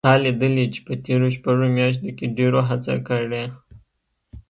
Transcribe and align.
تا 0.07 0.11
لیدلي 0.23 0.65
چې 0.73 0.79
په 0.87 0.93
تېرو 1.05 1.27
شپږو 1.35 1.67
میاشتو 1.77 2.09
کې 2.17 2.25
ډېرو 2.37 2.59
هڅه 2.69 2.93
کړې 3.07 3.43